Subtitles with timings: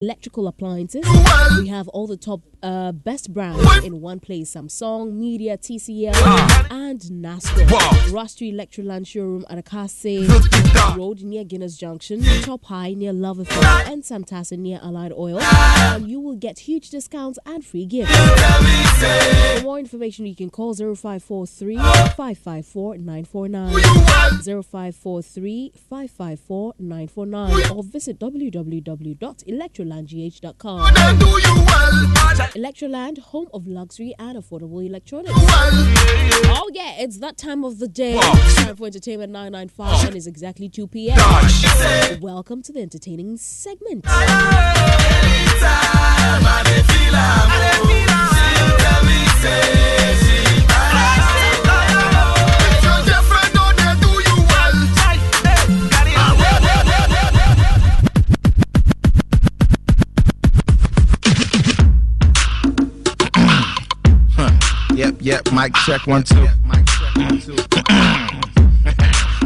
[0.00, 1.04] electrical appliances.
[1.58, 7.00] We have all the top uh, best brands in one place Samsung, Midea, TCL, and
[7.00, 7.66] NASCO.
[8.10, 10.28] Rastri Electroland showroom at Akase
[10.96, 15.38] Road near Guinness Junction, Top High near Love Affair, and Samtasa near Allied Oil.
[15.40, 18.12] And you will get huge discounts and free gifts.
[19.58, 23.72] For more information, you can call 0543 554 949,
[24.62, 30.94] 0543 554 949, or visit www.electrolandgh.com.
[32.54, 35.32] Electroland, home of luxury and affordable electronics.
[35.36, 38.18] Oh, yeah, it's that time of the day.
[38.18, 42.20] Time for Entertainment 995 and it's exactly 2 p.m.
[42.20, 44.04] Welcome to the entertaining segment.
[64.94, 65.52] Yep, yep.
[65.52, 66.46] Mic check one two.
[66.64, 67.77] Mic check one two.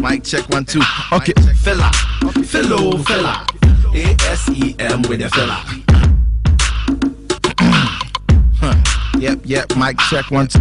[0.02, 0.80] Mic check one two.
[0.82, 1.88] Ah, okay, fella,
[2.44, 3.46] fellow fella.
[3.94, 5.62] A S E M with a fella.
[8.58, 8.74] Huh.
[9.20, 9.76] Yep, yep.
[9.76, 10.58] Mic check one two.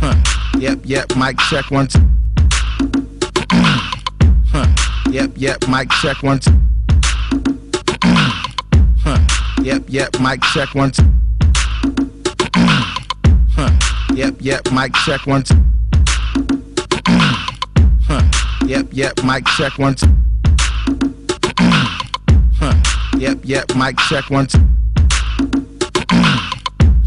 [0.00, 0.16] Huh.
[0.58, 1.16] Yep, yep.
[1.16, 2.00] Mic check one two.
[4.50, 4.66] Huh.
[5.10, 5.68] Yep, yep.
[5.68, 6.50] Mic check one two.
[9.04, 9.18] Huh.
[9.62, 10.18] Yep, yep.
[10.18, 11.04] Mic check one two.
[13.54, 13.70] Huh.
[14.12, 15.54] Yep, yep, mic check one two.
[18.70, 20.06] Yep, yep, mic check two.
[22.56, 22.74] Huh.
[23.18, 24.46] Yep, yep, mic check two.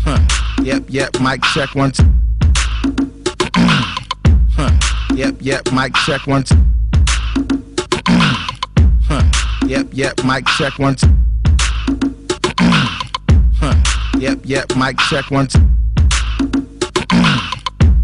[0.04, 0.20] Huh.
[0.62, 2.04] Yep, yep, mic check two.
[4.58, 4.72] Huh.
[5.16, 6.58] Yep, yep, mic check two.
[9.08, 9.24] Huh.
[9.66, 11.08] Yep, yep, mic check two.
[13.58, 13.74] Huh.
[14.20, 15.60] Yep, yep, mic check two.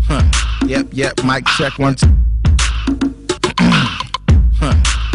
[0.07, 0.23] Huh.
[0.65, 1.73] Yep, yep, mic check.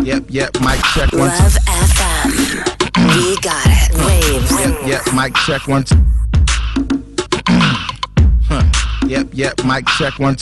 [0.04, 1.28] Yep, yep, mic check one.
[1.28, 2.28] Love FM.
[3.16, 3.94] We got it.
[4.04, 4.50] Waves.
[4.60, 5.84] Yep, yep, mic check one.
[8.46, 8.62] Huh.
[8.62, 9.08] Hmm.
[9.08, 10.36] Yep, yep, mic check one.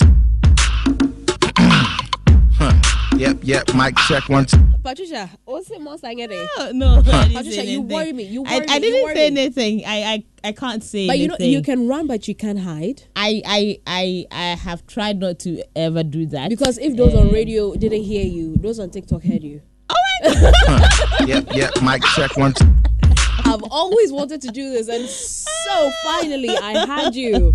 [3.23, 4.59] Yep, yep, mic check one two.
[4.83, 6.51] Patricia, what's the most I get it?
[6.59, 8.25] Oh, no, Patricia, you worry me.
[8.25, 8.75] You worry I me.
[8.75, 9.41] You didn't worry say me.
[9.43, 9.83] anything.
[9.87, 13.05] I, I I can't say But you know, you can run, but you can't hide.
[13.15, 17.29] I, I I I have tried not to ever do that Because if those on
[17.29, 19.63] um, radio didn't hear you, those on TikTok heard you.
[19.89, 19.95] Oh
[20.25, 21.25] huh.
[21.25, 22.67] Yep, yep, mic check one two.
[23.45, 27.53] I've always wanted to do this, and so finally I had you.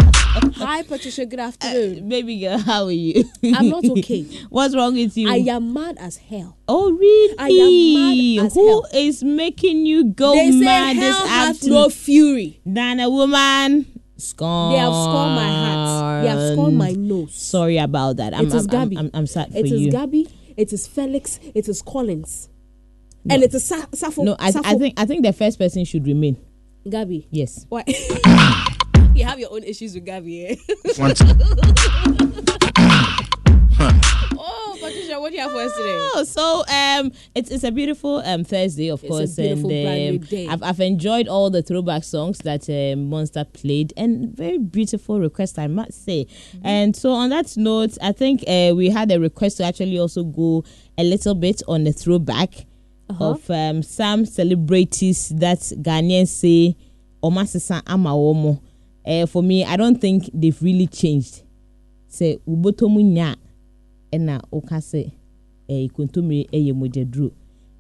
[0.58, 1.26] Hi, Patricia.
[1.26, 2.10] Good uh, afternoon.
[2.10, 3.24] baby girl, how are you?
[3.56, 4.24] I'm not okay.
[4.50, 5.30] What's wrong with you?
[5.30, 6.58] I am mad as hell.
[6.68, 7.36] oh really?
[7.40, 8.88] I am mad as Who hell.
[8.94, 12.62] is making you go they mad this hell has no fury.
[12.66, 13.86] than a woman.
[14.18, 14.72] Scorn.
[14.74, 16.24] They have scorned my heart.
[16.24, 17.36] They have scorned my nose.
[17.36, 18.34] Sorry about that.
[18.34, 18.98] I'm, It is I'm, Gabby.
[18.98, 19.92] I'm, I'm, I'm sad for It is you.
[19.92, 20.28] Gabby.
[20.56, 21.40] It is Felix.
[21.54, 22.50] It is Collins.
[23.30, 24.24] And it is Sa- Safo.
[24.24, 26.38] no, I, I think I think the first person should remain.
[26.90, 27.28] Gabby.
[27.32, 27.66] Yes.
[27.70, 27.84] Why?
[29.18, 30.46] you have your own issues with Gabby.
[30.48, 30.56] Eh?
[30.98, 31.26] One two.
[34.38, 36.10] oh, Patricia, what do you have for us today?
[36.16, 39.86] Oh, so um, it's it's a beautiful um Thursday, of It's a course, beautiful and
[39.86, 40.48] brand new um, day.
[40.48, 45.60] I've I've enjoyed all the throwback songs that um, Monster played, and very beautiful request,
[45.60, 46.26] I must say.
[46.26, 46.68] Mm-hmm.
[46.68, 50.24] And so on that note, I think uh, we had a request to actually also
[50.24, 50.64] go
[50.98, 52.66] a little bit on the throwback
[53.10, 53.30] Uh-huh.
[53.32, 56.76] of um, some celebrities that Ghanaians say
[57.24, 58.60] Omasisa ama womo.
[59.08, 61.44] Uh, for me, I don't think they've really changed.
[62.08, 63.36] Say ubotomu nya
[64.12, 65.12] ɛna woka sɛ
[65.70, 67.32] eh, kontomire ɛyɛ mogyaduro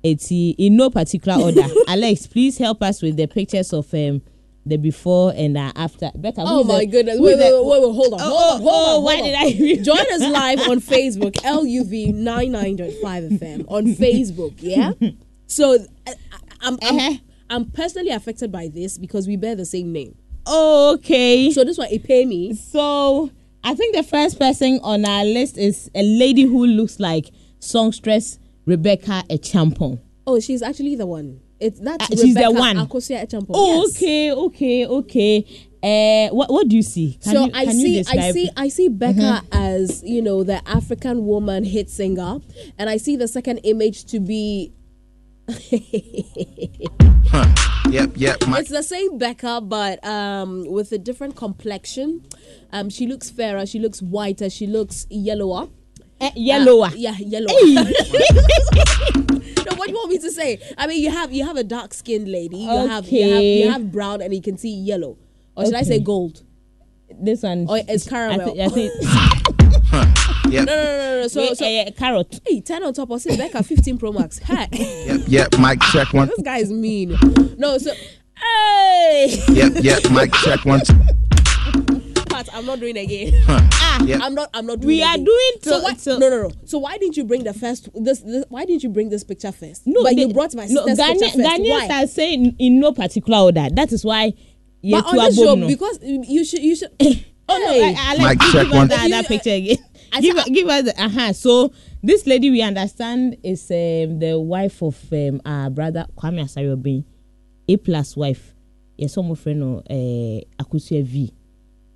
[0.04, 4.22] eti in no particular order alex please help us with the pictures of um,
[4.66, 7.20] the before and uh, after becca Oh my the- goodness.
[7.20, 8.20] Wait, wait, wait, wait, hold on.
[8.22, 8.62] Oh, Hold on.
[8.62, 9.04] oh, Hold oh, on.
[9.04, 9.80] why hold did on.
[9.80, 10.22] I Join us
[10.60, 14.92] live on Facebook, LUV 99.5 FM on Facebook, yeah?
[15.48, 16.12] So uh,
[16.62, 17.14] I'm, I'm, Uh-huh.
[17.50, 20.16] I'm personally affected by this because we bear the same name.
[20.50, 22.54] Oh, okay So this one, it pay me.
[22.56, 23.30] so
[23.64, 28.40] i think the first person on our list is a lady who looks like songstress
[28.66, 30.00] rebecca Acheampong
[30.30, 31.40] Oh, she's actually the one.
[31.58, 32.76] It's that's Uh, she's the one.
[32.76, 33.96] Akosia oh Yes.
[33.96, 35.46] okay okay okay
[35.82, 38.32] uh what what do you see can so you, I see, I Mm-hmm.
[38.34, 42.40] see, I see Becca as you know the African woman hit singer,
[42.78, 44.74] and I see the second image to be
[47.30, 47.46] Huh.
[47.90, 52.26] Yep, yep, mic it's the same Becca, but um, with a different complexion.
[52.72, 55.70] Um, she looks fairer, she looks whiter, she looks yellower.
[56.20, 57.48] Eh, yellower Uh, yeah, yellower.
[59.68, 60.60] no, what do you want want me to say?
[60.78, 62.58] I mean, you have you have a dark skinned lady.
[62.58, 63.64] You have you have Okay.
[63.64, 65.18] you have brown, and you can see yellow.
[65.56, 66.44] Or should I say gold?
[67.20, 67.66] This one.
[67.70, 68.62] Oh, it's I, caramel.
[68.62, 68.92] I think.
[70.50, 71.22] Yep, No, no, no, no.
[71.22, 71.28] no.
[71.28, 72.40] So, Wait, so eh, carrot.
[72.48, 73.10] hey, ten on top.
[73.10, 74.40] Or say Becca 15 Pro Max.
[74.40, 75.60] Hi, yep, yep.
[75.60, 76.28] Mic check one.
[76.30, 77.18] this guy is mean.
[77.58, 80.12] No, so hey, Yep, yep.
[80.12, 80.82] Mic check one.
[82.30, 83.34] Pat, I'm not doing it again.
[84.08, 84.22] Yep.
[84.22, 84.50] I'm not.
[84.54, 84.88] I'm not doing.
[84.88, 85.26] We are again.
[85.26, 85.94] doing So to- why?
[85.96, 86.52] to- no, no, no.
[86.66, 87.90] So why didn't you bring the first?
[87.96, 89.84] This, this why didn't you bring this picture first?
[89.88, 91.40] No, but you they- brought my no, sister's Ghana- picture first.
[91.62, 92.04] Ghanaians why?
[92.04, 93.68] are saying in no particular order.
[93.72, 94.34] That is why.
[94.84, 95.68] But on Yetu this show, no.
[95.68, 96.92] because you should, you should.
[97.50, 97.94] Oh no, Hey.
[97.94, 98.88] uh, Alex, Mic give, check give one.
[98.90, 99.78] that, that picture again.
[100.18, 101.34] I give, said- give us the, uh-huh.
[101.34, 101.74] So
[102.04, 107.04] this lady we understand is um, the wife of um, our brother Kwame Asare Obeng,
[107.68, 108.54] A plus wife.
[108.98, 111.34] Yes, some of friend no uh, Akosua Vee.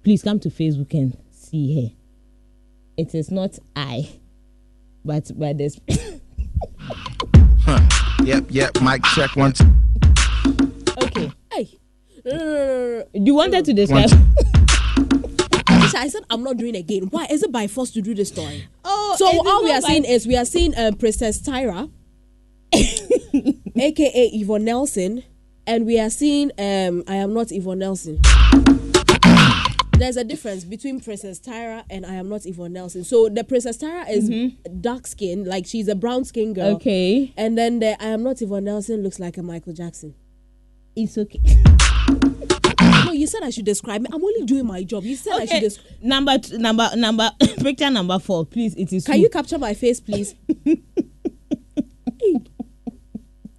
[0.03, 1.95] Please come to Facebook and see her.
[2.97, 4.07] It is not I,
[5.03, 5.79] but by this.
[7.65, 7.79] huh.
[8.24, 8.81] Yep, yep.
[8.81, 9.62] Mic check once.
[11.01, 11.31] okay.
[11.51, 11.79] Hey,
[12.24, 13.03] Do you want no, no.
[13.13, 14.09] You wanted to describe.
[15.95, 17.03] I said I'm not doing again.
[17.11, 18.65] Why is it by force to do the story?
[18.85, 21.89] Oh, So all we are by- seeing is we are seeing um, Princess Tyra,
[22.73, 25.23] aka Yvonne Nelson,
[25.67, 28.19] and we are seeing um, I am not Yvonne Nelson.
[29.93, 33.03] There's a difference between Princess Tyra and I am not Yvonne Nelson.
[33.03, 34.31] So the Princess Tyra is
[34.81, 36.75] dark skin, like she's a brown skin girl.
[36.77, 40.15] Okay, And then the I am not Yvonne Nelson looks like a Michael Jackson.
[40.95, 41.39] it's okay.
[43.11, 44.07] No, you said I should describe me.
[44.13, 45.03] I'm only doing my job.
[45.03, 45.95] You said I should Okay, describe.
[46.01, 48.73] number two, number number picture number four, please.
[48.75, 49.21] It is Can who?
[49.23, 50.33] you capture my face, please?
[50.63, 52.37] Hey.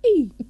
[0.02, 0.31] Hey.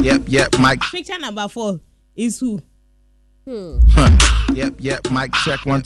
[0.00, 0.56] Yep, yep.
[0.60, 0.80] Mic.
[0.80, 1.80] picture number four
[2.14, 2.62] is who?
[4.54, 5.10] Yep, yep.
[5.10, 5.82] Mic check one.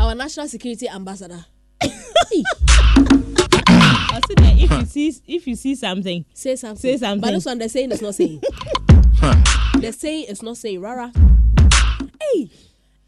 [0.00, 1.44] Our national security ambassador.
[4.18, 6.80] Hey, I said that if you see if you see something, say something.
[6.80, 7.20] Say something.
[7.20, 8.42] But this one, they're saying it's not saying.
[9.78, 10.80] they're saying it's not saying.
[10.80, 11.12] Rara.
[12.20, 12.50] Hey.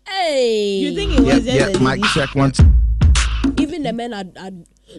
[0.08, 0.76] Hey.
[0.78, 1.80] you think it was Yep, just yep.
[1.80, 2.14] a Mic disease?
[2.14, 2.60] check once.
[3.58, 4.50] even the men are, are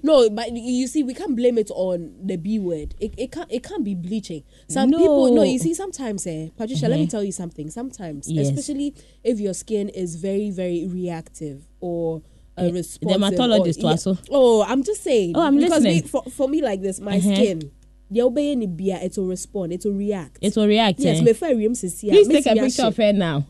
[0.03, 3.51] no but you see we can't blame it on the b word it, it can't
[3.51, 4.97] it can't be bleaching some No.
[4.99, 7.11] people no you see sometimes eh patricia let me Mhm.
[7.11, 8.47] tell you something sometimes Yes.
[8.49, 12.21] especially if your skin is very very reactive or
[12.67, 14.17] Eh, responsive dermatologist or, also.
[14.29, 15.95] oh i'm just saying Oh, I'm because listening.
[16.03, 17.35] Me, for, for me like this my Uh-huh.
[17.35, 17.71] skin
[18.09, 20.99] the obey any beer it will respond it will react It will react.
[20.99, 21.23] yes eh?
[21.23, 23.45] me fair room sisi Please take a picture of her now,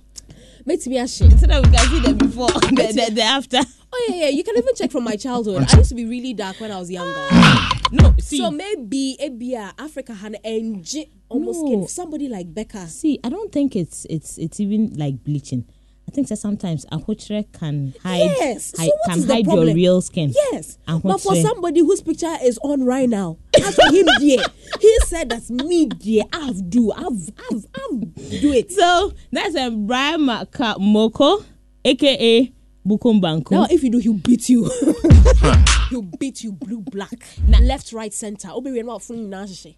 [0.66, 2.48] make me a shit so that we can see the before,
[2.78, 3.60] the, the, the after.
[3.94, 6.34] oh yeah yeah you can even check from my childhood i used to be really
[6.34, 7.28] dark when i was younger
[7.94, 10.38] No, see, So maybe ebia Africa had
[11.28, 11.66] almost No.
[11.68, 12.88] skin somebody like Becca.
[12.88, 15.66] see, I don't think it's it's it's even like bleaching.
[16.12, 17.00] I think that sometimes a
[17.54, 18.74] can hide, Yes.
[18.76, 19.76] So hide what can is the hide your problem?
[19.76, 20.34] real skin.
[20.52, 24.44] Yes, And but for somebody whose picture is on right now, as for him, dear,
[24.82, 26.24] he said that's me, dear.
[26.34, 27.06] I've do, I've,
[27.50, 28.74] I've, I've do it.
[28.74, 31.46] So that's a Braimah Kamoko,
[31.86, 32.52] aka
[32.86, 33.52] Bukom Banku.
[33.52, 34.70] Now, if you do, he'll beat you.
[36.02, 37.28] he'll beat you blue, black,
[37.60, 38.58] left, right, center.
[38.58, 39.30] We not from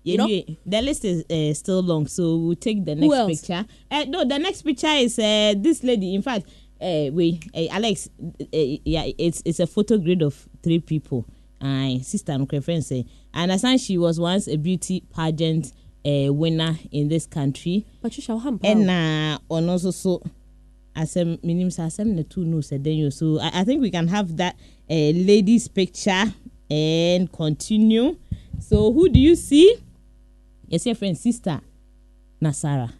[0.03, 0.27] You Yeah, know.
[0.27, 0.55] yeah.
[0.65, 3.07] the list is uh, still long, so we'll take the next
[3.41, 3.65] picture.
[3.91, 6.13] Uh, no, the next picture is uh, this lady.
[6.15, 6.45] In fact,
[6.79, 11.25] uh, wait, uh, Alex, uh, yeah, it's it's a photo grid of three people.
[11.61, 15.71] My sister and friend say, I understand she was once a beauty pageant
[16.05, 19.69] uh, winner in this country, Patricia, how and uh, on
[20.95, 21.01] so.
[21.01, 24.55] asɛm menim sɛ asɛm tu no yo so I, I think we can have that
[24.89, 26.33] uh, ladies picture
[26.69, 28.17] and continue
[28.59, 29.77] so who do you see
[30.67, 31.61] Yes, your friend sister
[32.41, 32.91] nasara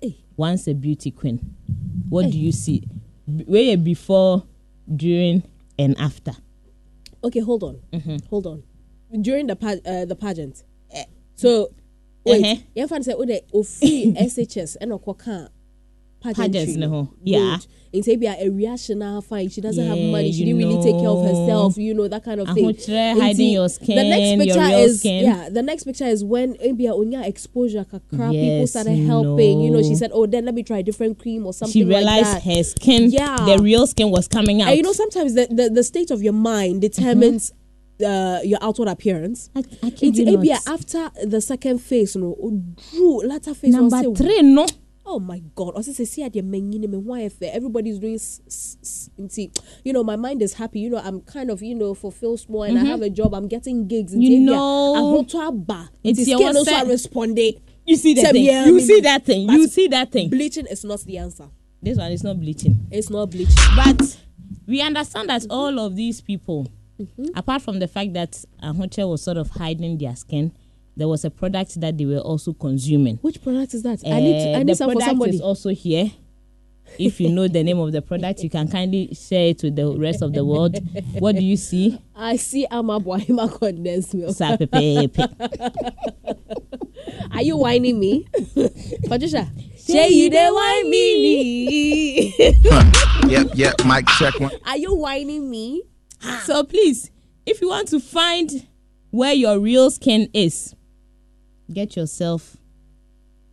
[0.00, 0.16] Hey.
[0.36, 1.38] once a beauty queen
[2.08, 2.82] what do you see
[3.26, 4.44] B- where before
[4.94, 5.42] during
[5.78, 6.32] and after
[7.22, 8.16] Okay, hold on, Mm-hmm.
[8.28, 8.62] hold on.
[9.22, 10.62] During the pa- uh, the pageant,
[11.36, 11.70] so
[12.22, 12.56] wait, Uh-huh.
[12.74, 15.48] you find say oh the ofri SHS and okwa
[16.32, 17.58] Pageants ne ho, yeah.
[17.92, 19.48] In say be a reaction now fine.
[19.50, 20.32] She doesn't have money.
[20.32, 21.76] She didn't really take care of herself.
[21.76, 22.74] You know that kind of thing.
[23.20, 25.24] Hiding your The skin, next your picture real is skin.
[25.24, 25.48] yeah.
[25.48, 28.30] The next picture is when Abia Onya exposure kakra.
[28.32, 29.60] people Yes, started you helping.
[29.60, 31.84] You know, she said, "Oh, then let me try a different cream or something." she
[31.84, 32.42] like realized that.
[32.42, 33.36] her skin Yeah.
[33.46, 36.20] the real skin was coming out And you know, sometimes the, the, the state of
[36.20, 37.52] your mind determines
[38.04, 39.50] uh, your outward appearance.
[39.54, 43.72] I, I It's you maybe after the second phase, you know, drew latter phase.
[43.72, 44.66] number say, three no
[45.06, 45.74] Oh my God!
[45.74, 48.14] Also, say, see, the menine me why if everybody's doing.
[48.14, 49.50] s- s- s- See,
[49.84, 50.80] you know, my mind is happy.
[50.80, 53.34] You know, I'm kind of, you know, fulfilled small, and I have a job.
[53.34, 54.12] I'm getting gigs.
[54.12, 54.20] Mm-hmm.
[54.22, 54.94] You Nti, ebia, know,
[55.24, 55.90] ahoto aba.
[56.04, 56.86] Nti your skin also set.
[56.86, 57.60] responding.
[57.86, 61.00] you see that thing you see that thing you see that thing Bleaching is not
[61.00, 61.48] the answer.
[61.82, 63.54] this one is not bleaching It's not bleaching.
[63.76, 64.16] but
[64.66, 66.66] we understand that all of these people,
[67.34, 70.52] apart from the fact that Ahoche was sort of hiding their skin,
[70.96, 73.16] there was a product that they were also consuming.
[73.16, 74.00] Which product is that?
[74.06, 75.34] I need to, Uh, I need the some for product somebody.
[75.36, 76.12] is also here.
[76.98, 79.90] If you know the name of the product, you can kindly share it with the
[79.98, 80.78] rest of the world.
[81.18, 81.98] What do you see?
[82.14, 84.36] I see Ama Boahima condensed milk.
[87.32, 88.26] Are you whining me?
[89.08, 89.50] Patricia.
[89.76, 92.34] Say you dey whine me.
[93.28, 94.52] Yep, yep, mic check one.
[94.64, 95.82] Are you whining me?
[96.44, 97.10] So please,
[97.44, 98.66] if you want to find
[99.10, 100.74] where your real skin is,
[101.72, 102.56] get yourself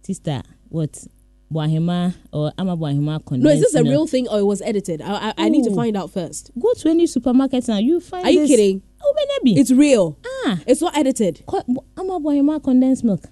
[0.03, 1.03] sister what
[1.51, 3.91] Boahima or Ama Boahima condensed No, is this a milk.
[3.91, 5.01] real thing or it was edited?
[5.01, 6.49] I, I, I need to find out first.
[6.57, 7.77] Go to any supermarket now.
[7.77, 8.23] You find.
[8.25, 8.49] Are you this.
[8.51, 8.81] kidding?
[9.03, 9.13] Oh,
[9.43, 9.59] maybe.
[9.59, 10.17] It's real.
[10.45, 10.59] ah.
[10.65, 11.43] It's not edited.
[11.45, 11.63] Ko-
[11.97, 13.23] Ama Boahima condensed milk.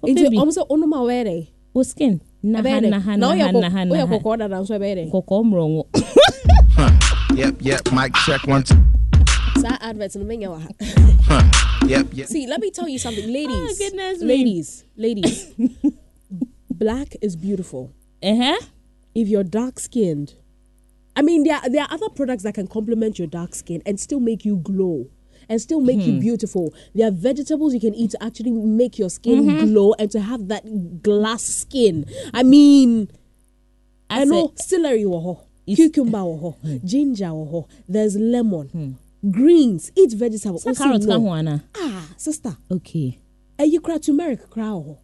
[0.00, 1.46] For Into baby, almost onuma were.
[1.72, 2.20] for skin.
[2.44, 4.22] Naha, naha, Now naha, naha, you're naha.
[4.22, 5.06] kokoda dan so bere.
[5.10, 5.86] Kɔkɔɔ mmorɔngo.
[7.36, 8.62] Yep, yep, mic check one.
[8.62, 8.76] two.
[9.60, 10.60] Sa adverts no menya wa.
[11.88, 12.26] Yep, yep.
[12.34, 13.50] See, let me tell you something, ladies.
[13.56, 14.26] Oh, goodness me.
[14.26, 15.52] ladies, ladies.
[16.70, 17.92] Black is beautiful.
[18.22, 18.58] Uh-huh.
[19.14, 20.34] If you're dark skinned,
[21.16, 23.98] I mean, there are, there are other products that can complement your dark skin and
[23.98, 25.06] still make you glow
[25.48, 26.10] and still make Hmm.
[26.10, 26.72] you beautiful.
[26.94, 29.66] There are vegetables you can eat to actually make your skin Mm-hmm.
[29.72, 32.04] glow and to have that glass skin.
[32.34, 33.10] I mean,
[34.10, 36.54] I know a- celery wɔ hɔ, cucumber
[36.84, 38.98] ginger wɔ hɔ, there's lemon,
[39.30, 40.62] greens, eat vegetables.
[40.62, 41.64] Sa carrot ka ho ana?
[41.76, 43.18] Ah, sister, Okay.
[43.58, 44.96] ɛyi kura turmeric kura wɔ hɔ.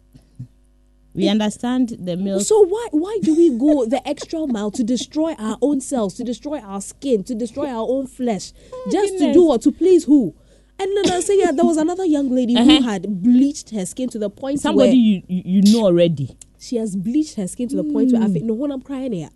[1.13, 2.41] We understand the milk.
[2.41, 6.25] So why why do we go the extra mile to destroy our own cells, to
[6.25, 8.51] destroy our skin, to destroy our own flesh,
[8.91, 10.33] just to do what to please who?
[10.77, 12.65] And then I say, yeah, there was another young lady Uh-huh.
[12.65, 16.35] who had bleached her skin to the point Somebody where you, you you know already.
[16.59, 19.13] she has bleached her skin to the point where I think, no, one I'm crying
[19.13, 19.29] here.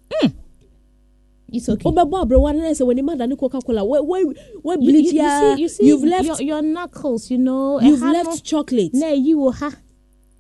[1.54, 1.84] It's okay.
[1.86, 3.84] Oh, but Barbara, what did I say when the man done Coca Cola?
[3.86, 4.26] Where where
[4.62, 5.14] where You- you- bleach?
[5.14, 7.30] you, yeah, see, you see, you've left your, your knuckles.
[7.32, 8.92] You know, you've left chocolate.
[8.94, 9.72] No, you will ha.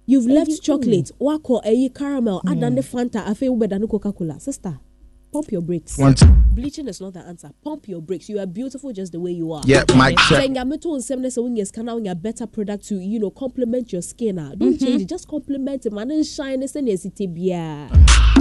[0.05, 1.11] You've left you- chocolate.
[1.19, 2.39] Wako eyi caramel.
[2.39, 2.49] Hmm.
[2.49, 3.27] Adane Fanta.
[3.27, 4.39] I feel better than Coca Cola.
[4.39, 4.79] Sister,
[5.31, 5.97] pump your brakes.
[5.97, 6.25] One, two.
[6.51, 7.51] Bleaching is not the answer.
[7.63, 8.27] Pump your brakes.
[8.27, 9.61] You are beautiful just the way you are.
[9.65, 10.39] Yep, mic check.
[10.39, 10.57] Saying
[11.21, 11.29] ne
[12.01, 14.53] wonyɛ better product to you know complement your skin ah.
[14.55, 14.85] Don't Mm-hmm.
[14.85, 15.09] change it.
[15.09, 15.93] Just complement it.
[15.93, 16.67] Man, and shine ne.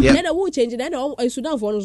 [0.01, 0.79] Then I won't change it.
[0.79, 1.81] Then I Sudan for no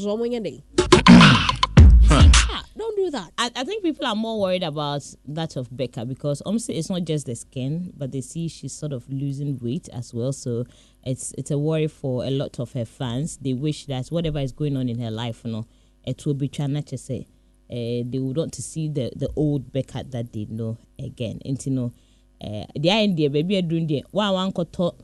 [3.06, 3.32] Ah, that.
[3.38, 7.04] I, I think people are more worried about that of Becca because obviously it's not
[7.04, 10.34] just the skin, but they see she's sort of losing weight as well.
[10.34, 10.66] So
[11.04, 13.38] it's it's a worry for a lot of her fans.
[13.38, 15.66] They wish that whatever is going on in her life, you know,
[16.06, 17.28] it will be trying to say.
[17.72, 21.40] Uh, they would want to see the the old Becca that they know again.
[21.46, 21.94] And you know,
[22.44, 24.54] uh, the idea baby doing the one one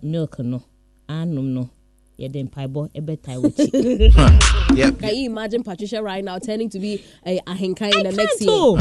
[0.02, 0.64] milk no,
[1.08, 1.70] anum no,
[2.20, 3.70] yeah then paibo ebe tai wuchi.
[5.00, 8.42] Can you imagine Patricia right now turning to be a ahenkai in the next can't
[8.42, 8.50] year?
[8.50, 8.78] too.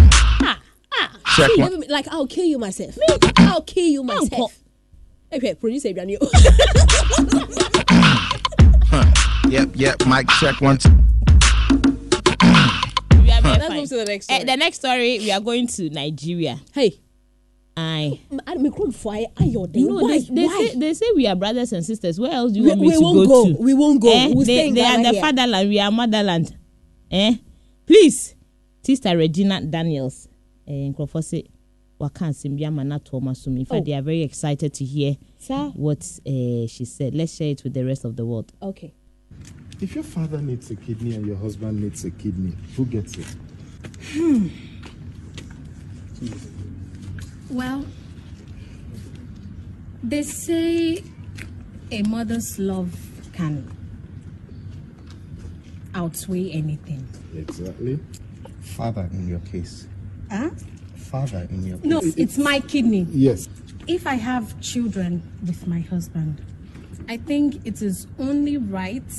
[1.36, 2.98] check See, me- Like I'll kill you myself.
[3.38, 4.58] I'll kill you myself.
[5.32, 6.08] Okay, produce Adrian.
[6.08, 6.18] You.
[9.48, 10.76] Yep, yep, mic check one.
[10.76, 10.90] two.
[10.90, 10.96] We
[13.32, 14.44] are very Let's move to the next Eh, story.
[14.44, 16.58] the next story, we are going to Nigeria.
[16.74, 17.00] Hey,
[17.80, 19.26] I I'm a crumb fire.
[19.36, 20.18] Ayo, then no, why?
[20.18, 20.66] they, they why?
[20.68, 22.18] say they say we are brothers and sisters.
[22.18, 23.52] Where else do you we, want me we to won't go, go.
[23.54, 23.62] to?
[23.62, 24.12] We won't go.
[24.12, 25.20] Eh, we'll stay they in they are Ghana the here.
[25.22, 25.68] fatherland.
[25.68, 26.56] We are motherland.
[27.10, 27.34] Eh,
[27.86, 28.34] please,
[28.82, 30.28] Sister Regina Daniels.
[30.66, 31.46] Eh, nkurɔfoɔ sɛ
[32.00, 33.50] waka asɛm bi ama no atɔ so.
[33.50, 33.84] In fact, Oh.
[33.84, 35.70] they are very excited to hear Sir.
[35.76, 37.14] what uh, she said.
[37.14, 38.52] Let's share it with the rest of the world.
[38.60, 38.92] Okay.
[39.80, 43.26] If your father needs a kidney and your husband needs a kidney, who gets it?
[47.50, 47.86] Well,
[50.02, 51.02] they say
[51.90, 52.94] a mother's love
[53.32, 53.70] can
[55.94, 57.08] outweigh anything.
[57.34, 57.98] Exactly.
[58.60, 59.88] Father in your case.
[60.30, 60.50] Huh?
[60.96, 61.86] Father in your case.
[61.86, 63.06] No, it's my kidney.
[63.10, 63.48] Yes.
[63.86, 66.44] If I have children with my husband,
[67.08, 69.10] I think it is only right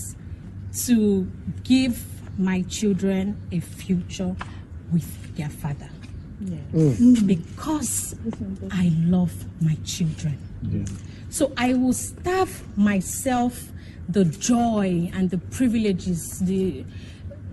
[0.85, 1.31] to
[1.63, 2.05] give
[2.39, 4.35] my children a future
[4.93, 5.89] with their father.
[6.41, 7.27] Mm.
[7.27, 8.15] Because
[8.71, 10.37] I love my children.
[11.29, 13.71] So I will starve myself
[14.07, 16.83] the joy and the privileges, the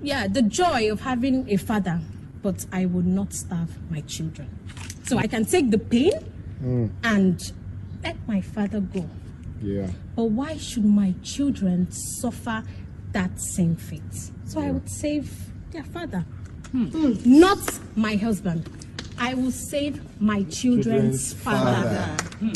[0.02, 2.00] yeah, the joy of having a father,
[2.42, 4.48] but I will not starve my children.
[5.04, 6.12] So I can take the pain
[6.62, 6.90] mm.
[7.02, 7.40] and
[8.02, 9.08] let my father go.
[9.62, 9.88] Yeah.
[10.14, 12.62] But why should my children suffer
[13.12, 14.02] that same fate?
[14.44, 15.30] So I would save
[15.70, 16.24] their father,
[16.72, 17.14] Hmm.
[17.24, 17.58] not
[17.96, 18.68] my husband.
[19.18, 21.82] I will save my children's, Children's father.
[21.82, 22.24] father.
[22.38, 22.52] Hmm.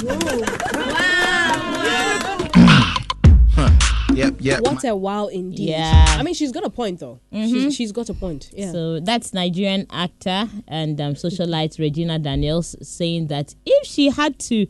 [3.62, 3.79] Oh,
[4.14, 4.61] yep, Yep, yep.
[4.62, 5.71] What a wow indeed.
[5.71, 6.05] Yeah.
[6.19, 7.21] I mean, she's got a point though.
[7.33, 7.69] She's, mm-hmm.
[7.71, 8.50] she's got a point.
[8.52, 8.73] Yeah.
[8.73, 14.67] So that's Nigerian actor and um, socialite Regina Daniels saying that if she had to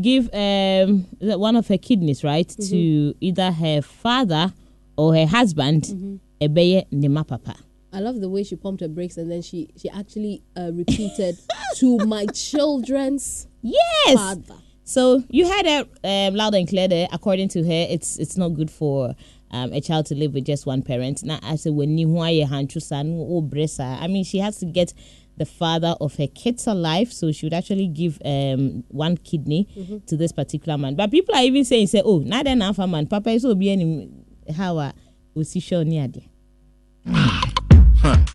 [0.00, 2.70] give um, one of her kidneys, right, mm-hmm.
[2.70, 4.52] to either her father
[4.96, 6.16] or her husband, mm-hmm.
[6.40, 7.56] ebeye nema papa.
[7.92, 11.38] I love the way she pumped her brakes and then she she actually uh, repeated
[11.76, 14.14] to my children's Yes.
[14.14, 14.54] father.
[14.84, 17.08] So you heard her um, loud and clear there.
[17.12, 19.14] According to her, it's it's not good for
[19.50, 21.22] um, a child to live with just one parent.
[21.24, 24.38] Now, I said when you want your hand to son or bressa, I mean, she
[24.38, 24.92] has to get
[25.38, 29.68] the father of her kids alive, so she would actually give um, one kidney
[30.06, 30.94] to this particular man.
[30.94, 34.08] But people are even saying, "Say, oh, not enough man, Papa is so be any
[34.56, 34.92] how uh,
[35.34, 36.22] we see show near there."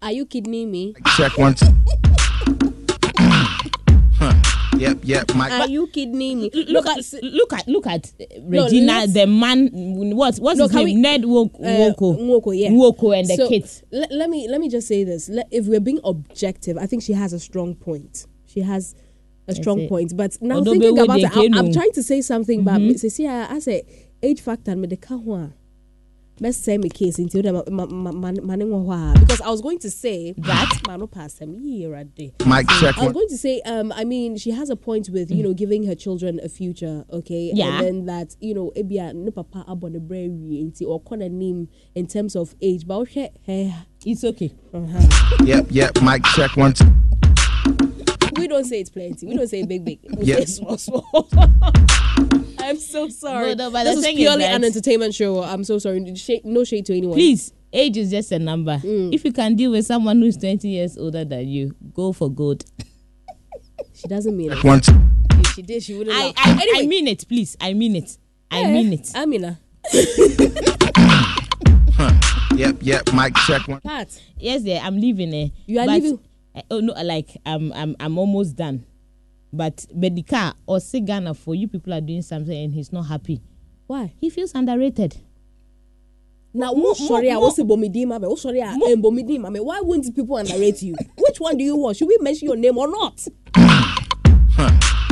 [0.02, 0.94] Are you kidding me?
[1.18, 1.60] Check once.
[1.62, 1.68] Two.
[4.18, 4.34] Huh.
[4.78, 5.36] Yep, yep.
[5.36, 6.50] My Are you kidding me?
[6.54, 9.70] Look at look at look at uh, Regina, let's- the man.
[10.16, 10.96] What what's No, his can name?
[10.96, 11.56] we- Ned Nwoko.
[11.60, 12.18] Uh, Woko.
[12.20, 12.70] Nwoko, yeah.
[12.70, 13.84] Nwoko and the So, kids.
[13.92, 15.30] le- let me let me just say this.
[15.30, 18.26] Le- if we're being objective, I think she has a strong point.
[18.48, 18.96] She has
[19.48, 20.16] a strong point.
[20.16, 22.68] But now Although thinking about it, I'm, I'm trying to say something Mm-hmm.
[22.68, 23.84] about see, I say
[24.24, 24.98] age factor me the
[26.42, 26.48] kahwa.
[26.52, 27.56] Best say me case into them
[29.20, 32.34] because I was going to say that man pass them year a day.
[32.46, 35.32] mic check I was going to say, um, I mean, she has a point with
[35.32, 37.68] you know giving her children a future, okay, Yeah.
[37.82, 42.08] and then that you know, ebia no papa abon the brain or corner name in
[42.08, 43.74] terms of age, but okay, hey,
[44.06, 44.52] It's okay.
[45.44, 46.02] Yep, yep.
[46.02, 46.74] Mic check one.
[46.74, 46.86] Two.
[48.38, 50.38] we don't say it's plenty, we don't say big, big, we Yeah.
[50.38, 51.30] say small, small.
[52.64, 53.56] I'm so sorry.
[53.56, 55.42] No, no, but this the is thing is purely that- an entertainment show.
[55.44, 56.16] I'm so sorry.
[56.16, 57.16] Shade, no shade to anyone.
[57.16, 58.78] Please, age is just a number.
[58.78, 59.14] Mm.
[59.14, 62.64] If you can deal with someone who's 20 years older than you, go for gold.
[63.94, 64.64] she doesn't mean it.
[64.64, 64.80] One.
[64.82, 65.00] Two.
[65.32, 66.16] If she did, she wouldn't.
[66.16, 66.34] I, laugh.
[66.38, 67.58] I, anyway, I mean it, please.
[67.60, 68.18] I mean it.
[68.52, 69.10] I eh, mean it.
[69.16, 69.60] Amina,
[72.56, 73.14] Yep, yep.
[73.14, 73.80] Mic check one.
[73.82, 74.82] Pat, Yes, there.
[74.84, 75.52] I'm leaving it.
[75.66, 76.20] You are leaving?
[76.70, 78.86] oh no, like I'm, I'm, I'm almost done.
[79.54, 83.42] But Bedika or say Ghana for you people are doing something and he's not happy.
[83.88, 84.14] why?
[84.20, 85.18] He feels underrated.
[86.54, 88.24] Now, Mo- sorry, I mo- was a bomidi mame.
[88.24, 89.64] Who sorry, I am bomidi mame.
[89.64, 90.96] Why wouldn't people underrate you?
[91.18, 91.96] Which one do you want?
[91.98, 93.26] Should we mention your name or not?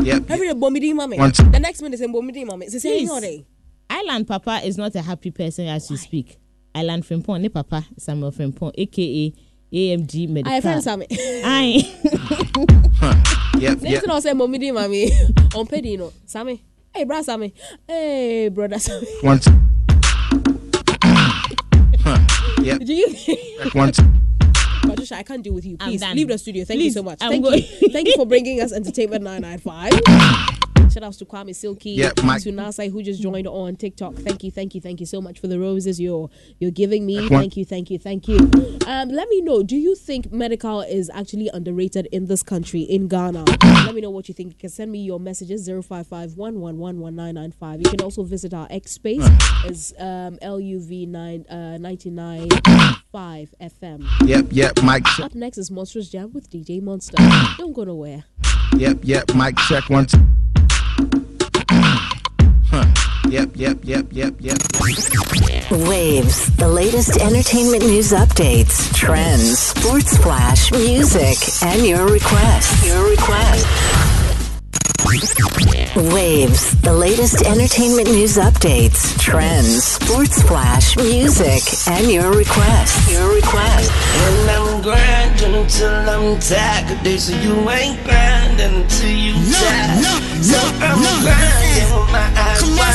[0.04, 0.30] Yep.
[0.30, 1.18] Every day bomidi mame.
[1.18, 1.44] One, two.
[1.50, 2.62] The next minute is bomidi mame.
[2.64, 3.20] It's the same Please.
[3.22, 3.46] thing.
[3.90, 6.38] Island Papa is not a happy person as you speak.
[6.76, 9.34] Island Frimpong, ne Papa Samuel Frimpong, aka
[9.74, 10.54] AMG Medical.
[10.54, 11.08] I friend Sammy.
[11.12, 13.46] Aye.
[13.60, 14.02] Yep, Next yep.
[14.04, 15.12] thing I say bomidi mame.
[15.56, 16.14] On pedino.
[16.26, 16.64] Sammy.
[16.94, 17.54] Hey, brother Sammy.
[17.88, 19.08] Hey, brother Sammy.
[19.22, 19.40] One.
[19.40, 19.52] Two.
[22.02, 22.18] Huh.
[22.64, 22.80] Yep.
[22.80, 23.14] Do you?
[23.14, 23.92] Check one.
[23.92, 24.04] Two.
[24.84, 25.78] Patricia, I can't deal with you.
[25.78, 26.64] Please leave the studio.
[26.64, 27.20] Thank Please, you so much.
[27.22, 27.64] I'm Thank going.
[27.82, 27.90] you.
[27.90, 30.59] Thank you for bringing us Entertainment 995.
[30.92, 32.42] Shout outs to Kwame Silky, Yeah, Mike.
[32.44, 34.16] to Nasai who just joined on TikTok.
[34.16, 37.18] Thank you, thank you, thank you so much for the roses you're you're giving me.
[37.20, 37.30] one.
[37.30, 38.38] Thank you, thank you, thank you.
[38.88, 39.62] Um, let me know.
[39.62, 43.46] Do you think Medikal is actually underrated in this country in Ghana?
[43.86, 44.54] Let me know what you think.
[44.54, 49.28] You can send me your messages 055 You can also visit our X space
[49.66, 54.28] is um, LUV nine uh, 99.5 FM.
[54.28, 54.84] Yep, yep.
[54.84, 55.06] Mike.
[55.20, 57.18] Up next is Monstrous Jam with DJ Monster.
[57.58, 58.24] Don't go nowhere.
[58.78, 59.34] Yep, yep.
[59.36, 60.06] Mic check one.
[60.06, 60.20] Two.
[63.30, 63.34] Huh.
[63.36, 64.58] Yep, yep, yep, yep, yep.
[65.88, 72.88] Waves, the latest entertainment news updates, trends, sports flash, music, and your requests.
[72.88, 73.68] Your request.
[75.96, 83.12] Waves, the latest entertainment news updates, trends, sports flash, music, and your request.
[83.12, 83.92] Your request.
[83.92, 86.88] And I'm grinding until I'm tired.
[86.88, 90.02] Cause they say you ain't grinding until you die.
[90.42, 92.39] so I'm grinding with my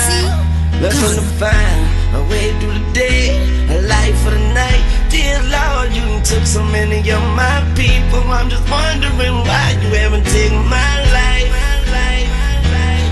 [0.08, 0.82] wide.
[0.82, 1.80] Looking to find
[2.14, 3.38] a way through the day,
[3.70, 4.82] a life for the night.
[5.08, 8.20] Dear Lord, you took so many of my people.
[8.30, 11.50] I'm just wondering why you haven't taken my life.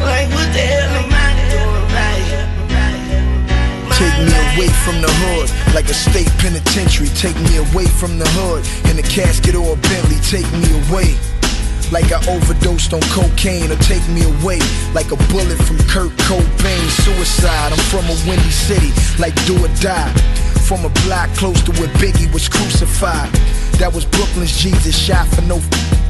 [0.03, 2.27] Like, what the hell am I doing right?
[3.95, 7.09] Take me away from the hood, like a state penitentiary.
[7.15, 10.19] Take me away from the hood, in a casket or a Bentley.
[10.27, 11.15] Take me away.
[11.93, 14.59] Like I overdosed on cocaine, or take me away
[14.97, 16.89] like a bullet from Kurt Cobain.
[17.05, 18.89] Suicide, I'm from a windy city,
[19.21, 20.09] like do or die.
[20.65, 23.29] From a block close to where Biggie was crucified.
[23.77, 25.61] That was Brooklyn's Jesus, shot for no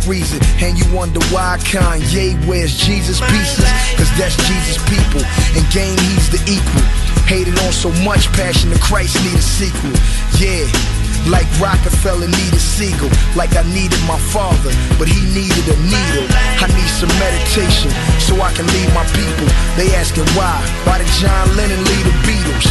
[0.07, 0.39] reason.
[0.63, 3.67] And you wonder why Kanye wears Jesus pieces?
[3.99, 5.27] Cause that's Jesus' people.
[5.59, 6.87] And game, he's the equal.
[7.27, 9.91] Hated on so much, Passion of Christ need a sequel.
[10.39, 10.92] Yeah.
[11.31, 16.27] Like Rockefeller needed Siegel, like I needed my father, but he needed a needle.
[16.59, 19.47] I need some meditation so I can lead my people.
[19.79, 20.59] They asking why?
[20.83, 22.67] Why did John Lennon lead the Beatles?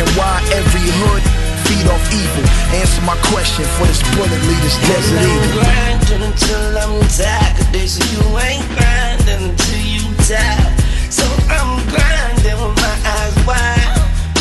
[0.00, 1.22] And why every hood
[1.68, 2.44] feed off evil?
[2.72, 5.60] Answer my question for this bullet lead this desert I'm eagle.
[5.60, 7.68] grinding until I'm tired.
[7.68, 10.72] They say you ain't grinding until you die.
[11.12, 13.92] So I'm grinding with my eyes wide,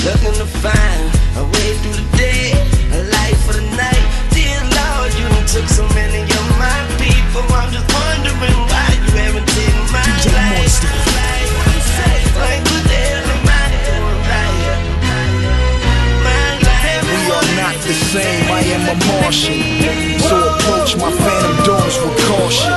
[0.08, 1.04] looking to find
[1.38, 2.08] a way through the
[5.54, 7.46] took so many of my people.
[7.54, 10.50] I'm just wondering why you haven't taken my DJ life.
[10.50, 10.90] Monster.
[11.14, 11.54] Like,
[12.42, 14.82] like what the hell am I doing right?
[16.26, 16.58] My.
[17.06, 20.18] We are not the same, I am a Martian.
[20.26, 22.74] So approach my phantom doors with caution.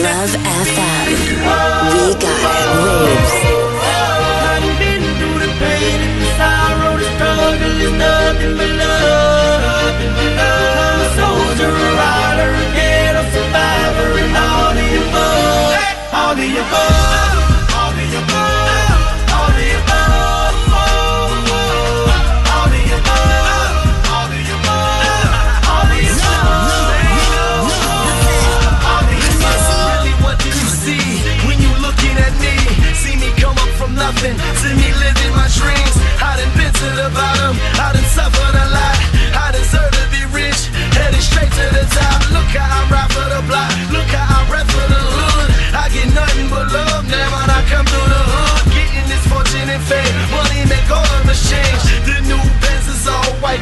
[0.00, 1.04] Love FM.
[1.92, 2.40] We got.
[2.80, 3.36] Waves.
[4.56, 8.79] I've been through the pain and the sorrow, the struggle is nothing but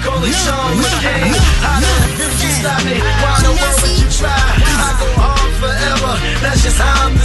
[0.03, 1.35] call it Sean McCain.
[1.63, 1.83] I
[2.23, 4.31] if you stop me, why in the world would you try?
[4.31, 7.18] I go hard forever, that's just how I'm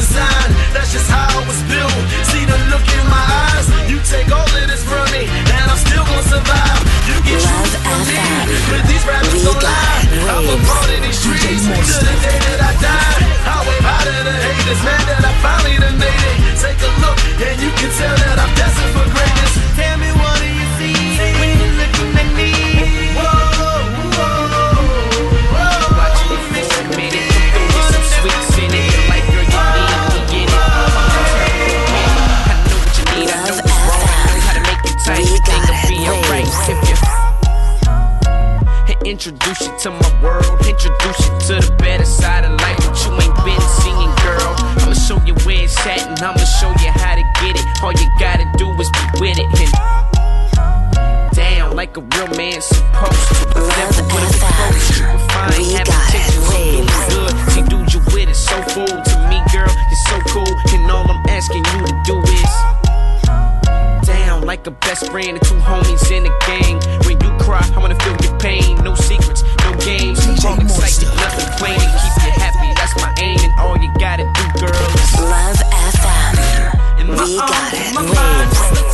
[64.63, 66.79] like a best friend and two homies in a gang.
[67.03, 68.77] When you cry, I wanna feel your pain.
[68.83, 70.19] No secrets, no games.
[70.43, 72.71] Wrong excitement, nothing plain and keep you happy.
[72.79, 75.59] That's my aim, and all you gotta do, girl, is Love
[75.91, 76.99] FM.
[76.99, 78.92] in my We got arms, it.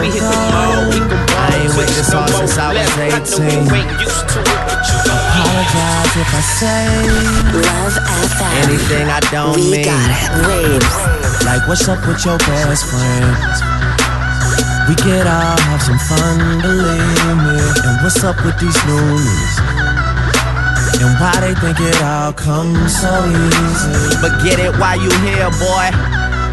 [0.00, 0.98] We hit the mall, we
[1.36, 2.96] I ain't with this since I was left.
[2.96, 3.66] I know 18.
[3.68, 6.88] you ain't used to it, but you Apologize if I say
[7.60, 7.96] Love
[8.64, 9.84] anything I don't We mean.
[9.84, 10.30] got it.
[10.48, 10.96] Waves.
[11.44, 13.36] Like, what's up with your best friend?
[14.88, 17.60] We get all have some fun, believe me.
[17.84, 19.54] And what's up with these loonies?
[21.00, 24.16] And why they think it all comes so easy?
[24.20, 25.88] But get it while you here, boy.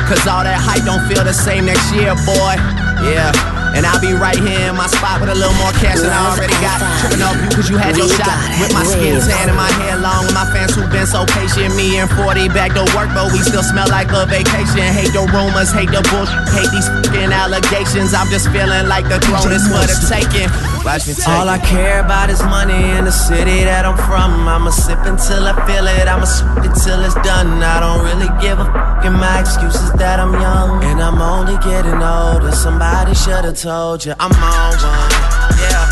[0.07, 2.55] Cause all that hype don't feel the same next year, boy.
[3.03, 3.31] Yeah.
[3.77, 6.33] And I'll be right here in my spot with a little more cash than I
[6.33, 6.81] already got.
[6.97, 8.33] Tripping off you cause you had your shot.
[8.57, 10.25] With my skin tan and my hair long.
[10.25, 11.77] With my fans who've been so patient.
[11.77, 14.81] Me and 40 back to work, but we still smell like a vacation.
[14.81, 18.17] Hate the rumors, hate the bullshit, hate these fucking allegations.
[18.17, 20.49] I'm just feeling like the throne is for the taking.
[20.87, 24.47] Watch me take All I care about is money in the city that I'm from.
[24.47, 26.07] I'ma sip until I feel it.
[26.07, 27.61] I'ma sip it till it's done.
[27.61, 29.03] I don't really give a fuck.
[29.03, 30.81] And my excuse is that I'm young.
[30.85, 32.53] And I'm only getting older.
[32.55, 35.11] Somebody should've told you I'm on one.
[35.59, 35.83] Yeah.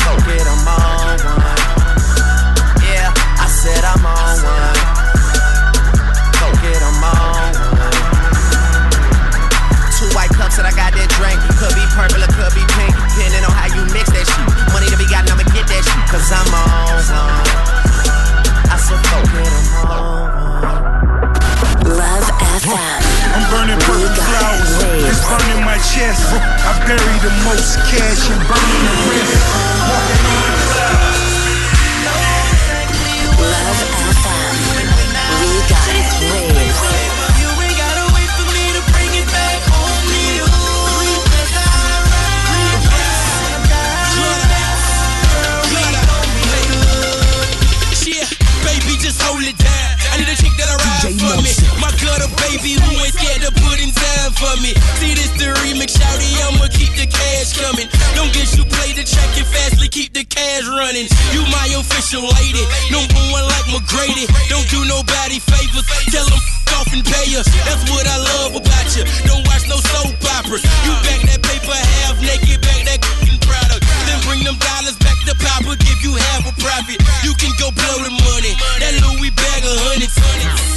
[0.00, 1.52] Go get 'em on one.
[2.88, 3.12] Yeah,
[3.44, 4.95] I said I'm on one.
[10.46, 11.42] Two white I got that drink.
[11.58, 12.94] Could be purple or could be pink.
[12.94, 14.46] Depending on how you mix that shit.
[14.70, 16.02] Money to be gotten, I'ma get that shit.
[16.06, 17.46] Cause I'm on one.
[18.70, 20.86] I said, go get 'em on one.
[21.98, 22.30] Love
[22.62, 23.00] FM.
[23.34, 24.70] I'm burning We purple got flowers.
[25.10, 26.30] It's burning my chest.
[26.30, 29.42] I bury the most cash and burning the rest.
[29.90, 30.55] Walking on
[54.36, 54.72] for me.
[55.00, 57.88] See this the remix, shouty, I'ma keep the cash coming.
[58.14, 61.08] Don't get you play the track and fastly keep the cash running.
[61.32, 64.28] You my official lady, number one like McGrady.
[64.52, 66.40] Don't do nobody favors, tell them
[66.76, 67.48] off and pay us.
[67.64, 69.04] That's what I love about you.
[69.24, 70.62] Don't watch no soap operas.
[70.84, 73.00] You back that paper half naked, back that
[73.42, 73.82] product.
[74.06, 77.02] Then bring them dollars back to Papa, give you half a profit.
[77.22, 78.54] You can go blow the money.
[78.78, 80.14] That Louis bag of hundreds.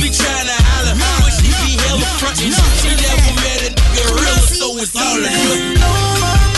[0.01, 2.53] Be trying to holler, but she be hella frontin'.
[2.81, 6.48] She never met a nigga real, so it's all of you.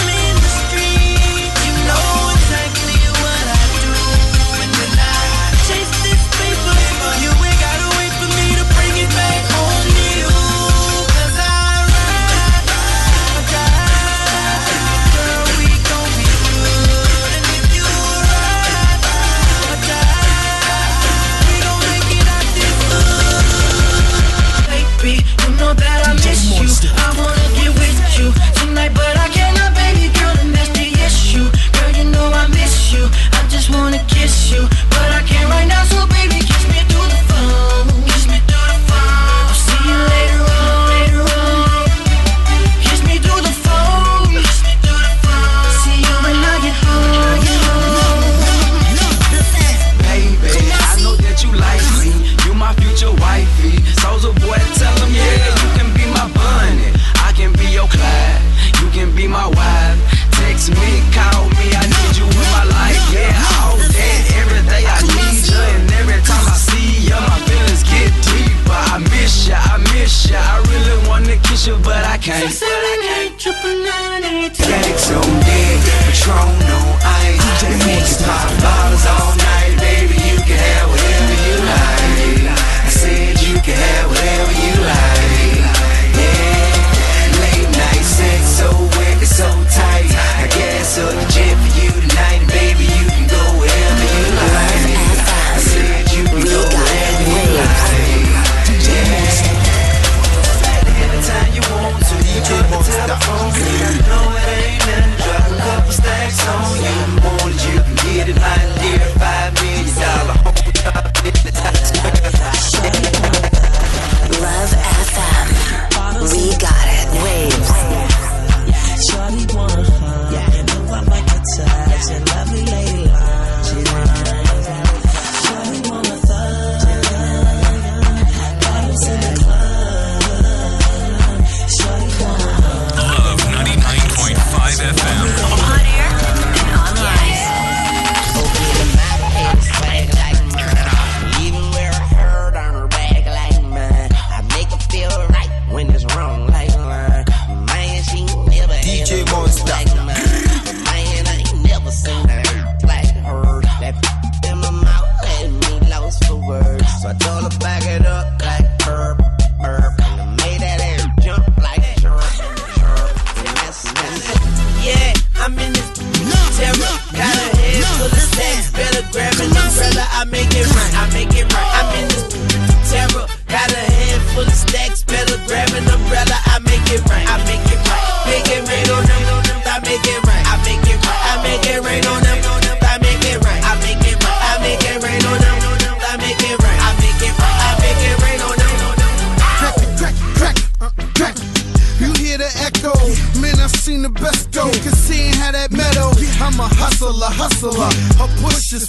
[26.98, 27.41] I wanna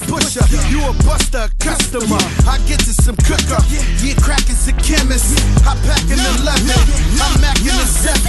[0.09, 2.21] pusher, you a buster, a customer.
[2.49, 5.39] I get to some cooker, yeah, crack is a chemist.
[5.67, 6.65] I pack an 11,
[7.21, 8.23] I'm macking a 7.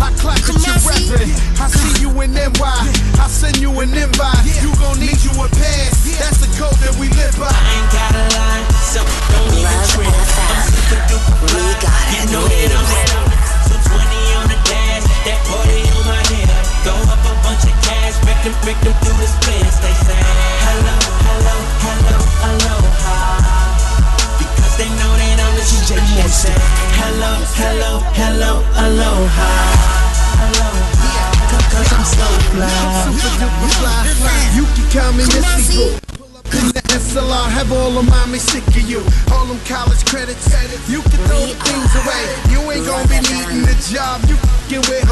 [0.00, 1.32] I clap at your reppin'.
[1.60, 2.76] I see you in NY,
[3.20, 4.44] I send you an invite.
[4.60, 7.48] You gon' need you a pass, that's the code that we live by.
[7.48, 9.00] I ain't got a line, so
[9.32, 10.10] don't even trip.
[10.10, 11.94] I'm super duper fly.
[12.14, 13.34] You know that I'm ready.
[13.68, 16.50] So 20 on the dash, that 40 on my head.
[16.84, 19.03] Throw up a bunch of cash, break them, break them
[27.52, 29.52] hello, hello, hello, aloha.
[30.40, 31.12] Aloha.
[31.68, 32.70] Cause I'm so fly.
[33.04, 33.32] Super
[33.76, 34.00] fly.
[34.56, 36.04] You can count me the
[36.94, 39.02] SLR, have all of mommy sick of you.
[39.32, 40.46] All them college credits,
[40.88, 42.24] you can throw things away.
[42.50, 44.22] You ain't gonna be needing a job.
[44.30, 44.36] You
[44.68, 45.04] can with